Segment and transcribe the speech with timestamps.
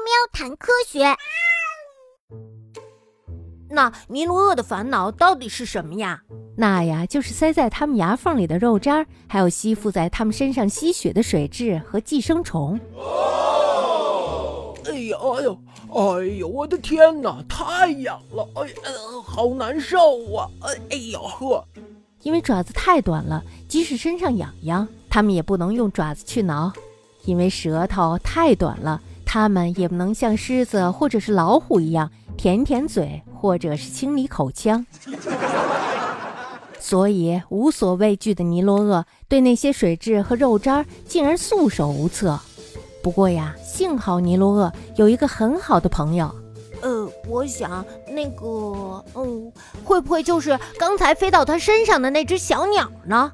[0.00, 1.16] 喵谈科学。
[3.70, 6.22] 那尼罗鳄的烦恼到底是什么呀？
[6.56, 12.80] 那呀，就是塞在它们牙缝里的肉渣，还有吸附在它们身上吸血的水蛭和寄生虫。
[14.86, 15.58] 哎呀，哎呦，
[15.94, 18.48] 哎呦，我的天哪，太痒了！
[18.56, 18.74] 哎呀，
[19.24, 19.98] 好难受
[20.34, 20.48] 啊！
[20.62, 21.64] 哎哎呦呵，
[22.22, 26.72] 因为爪子太短了，即使身上痒痒，它们也不能用爪子去挠；
[27.24, 29.00] 因为舌头太短了，
[29.30, 34.86] 它们也不能像狮子或者是老虎一样舔舔嘴，或者是清理口腔。
[36.80, 42.40] 所以，无所畏惧的尼罗鳄对那些水蛭和肉渣竟然束手无策。
[43.02, 46.34] 不过呀，幸好尼罗鳄有一个很好的朋友。
[46.80, 49.52] 呃，我想那个，嗯，
[49.84, 53.30] 会不会就是刚才飞到它身上的那只小鸟呢？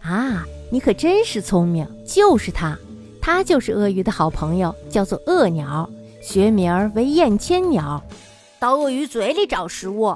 [0.00, 2.78] 啊，你可真是聪明，就是它，
[3.26, 5.88] 它就是鳄鱼的好朋友，叫做鳄鸟，
[6.20, 8.04] 学名为燕千鸟，
[8.58, 10.14] 到鳄鱼嘴里找食物。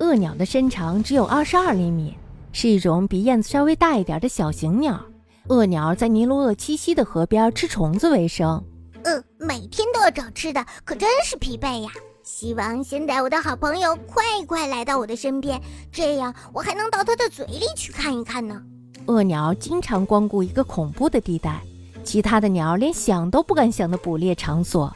[0.00, 2.14] 鳄鸟的身长只有二十二厘米，
[2.52, 5.02] 是一种比燕子稍微大一点的小型鸟。
[5.48, 8.62] 鳄鸟在尼罗鳄栖息的河边吃虫子为生。
[9.04, 11.88] 嗯，每天都要找吃的，可真是疲惫呀。
[12.22, 15.58] 希望现在我的好朋友快快来到我的身边，
[15.90, 18.60] 这样我还能到它的嘴里去看一看呢。
[19.06, 21.62] 鳄鸟经常光顾一个恐怖的地带，
[22.04, 24.92] 其他的鸟连想都不敢想的捕猎场所。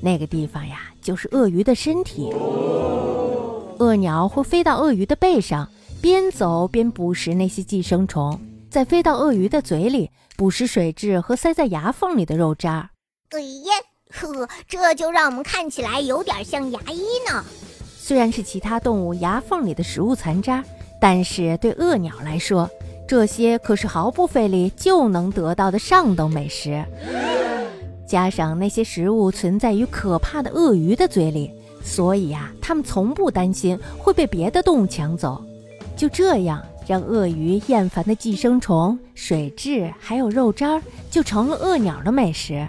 [0.00, 2.30] 那个地方呀，就是鳄鱼的身体。
[3.78, 5.68] 鳄鸟会飞到鳄鱼的背上，
[6.00, 12.90] 边走边捕食那些寄生虫，再飞到鳄鱼的嘴里捕食水蛭和塞在牙缝里的肉渣。
[13.30, 13.72] 哎呀！
[14.10, 17.44] 呵，这就让我们看起来有点像牙医呢。
[17.98, 20.64] 虽然是其他动物牙缝里的食物残渣，
[20.98, 22.70] 但是对鳄鸟来说，
[23.08, 26.84] 这些可是毫不费力就能得到的上等美食。
[28.06, 31.50] 加上那些食物存在于可怕的鳄鱼的嘴里，
[31.82, 35.42] 所以呀，它们从不担心会被别的动物抢走。
[35.96, 40.78] 就这样，让鳄鱼厌烦的寄生虫、水蛭还有肉渣，
[41.10, 42.68] 就成了鳄鸟的美食。